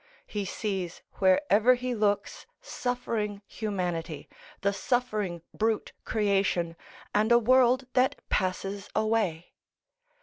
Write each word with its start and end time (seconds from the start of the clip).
He 0.25 0.45
sees 0.45 1.03
wherever 1.19 1.75
he 1.75 1.93
looks 1.93 2.47
suffering 2.59 3.43
humanity, 3.45 4.27
the 4.61 4.73
suffering 4.73 5.43
brute 5.53 5.91
creation, 6.05 6.75
and 7.13 7.31
a 7.31 7.37
world 7.37 7.85
that 7.93 8.19
passes 8.27 8.89
away. 8.95 9.53